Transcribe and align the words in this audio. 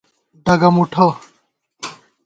ڈگہ 0.45 0.69
مُٹھہ 0.75 1.07